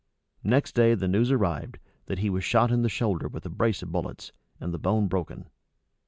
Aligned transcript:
Next 0.43 0.73
day 0.73 0.95
the 0.95 1.07
news 1.07 1.31
arrived, 1.31 1.77
that 2.07 2.17
he 2.17 2.31
was 2.31 2.43
shot 2.43 2.71
in 2.71 2.81
the 2.81 2.89
shoulder 2.89 3.27
with 3.27 3.45
a 3.45 3.49
brace 3.51 3.83
of 3.83 3.91
bullets, 3.91 4.31
and 4.59 4.73
the 4.73 4.79
bone 4.79 5.05
broken. 5.07 5.47